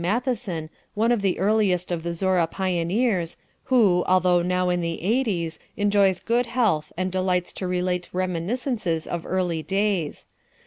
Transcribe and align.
Matheson, 0.03 0.71
one 0.95 1.11
of 1.11 1.21
the 1.21 1.37
earliest 1.37 1.91
of 1.91 2.01
the 2.01 2.15
Zorra 2.15 2.47
pioneers, 2.47 3.37
who, 3.65 4.03
although 4.07 4.41
now 4.41 4.69
in 4.69 4.81
the 4.81 4.99
eighties, 4.99 5.59
enjoys 5.77 6.19
good 6.19 6.47
health 6.47 6.91
and 6.97 7.11
delights 7.11 7.53
to 7.53 7.67
relate 7.67 8.09
reminiscences 8.11 9.05
of 9.05 9.27
early 9.27 9.61
days. 9.61 10.25